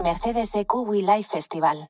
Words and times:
Mercedes 0.00 0.54
EQ 0.54 0.86
We 0.86 1.02
Life 1.02 1.30
Festival. 1.32 1.88